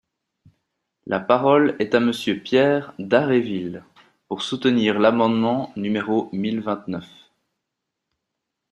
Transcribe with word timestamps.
La 1.05 1.19
parole 1.19 1.75
est 1.77 1.93
à 1.93 1.99
Monsieur 1.99 2.39
Pierre 2.39 2.95
Dharréville, 2.97 3.83
pour 4.27 4.41
soutenir 4.41 4.97
l’amendement 4.97 5.71
numéro 5.75 6.27
mille 6.33 6.59
vingt-neuf. 6.61 7.05